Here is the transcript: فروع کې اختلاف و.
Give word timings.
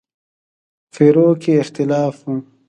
فروع 0.95 1.31
کې 1.41 1.51
اختلاف 1.61 2.15
و. 2.25 2.33